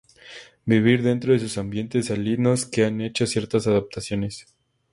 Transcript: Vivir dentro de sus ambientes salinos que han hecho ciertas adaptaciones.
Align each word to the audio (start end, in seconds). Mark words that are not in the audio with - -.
Vivir 0.65 1.03
dentro 1.03 1.31
de 1.31 1.37
sus 1.37 1.59
ambientes 1.59 2.07
salinos 2.07 2.65
que 2.65 2.85
han 2.85 3.01
hecho 3.01 3.27
ciertas 3.27 3.67
adaptaciones. 3.67 4.47